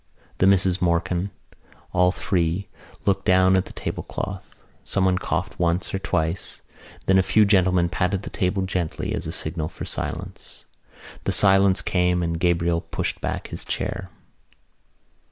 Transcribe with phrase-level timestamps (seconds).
[0.39, 1.29] The Misses Morkan,
[1.93, 2.67] all three,
[3.05, 4.55] looked down at the tablecloth.
[4.83, 9.27] Someone coughed once or twice and then a few gentlemen patted the table gently as
[9.27, 10.65] a signal for silence.
[11.25, 14.09] The silence came and Gabriel pushed back his chair.